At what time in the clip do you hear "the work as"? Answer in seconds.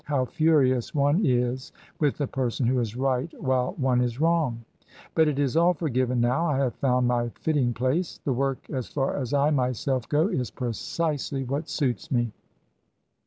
8.25-8.87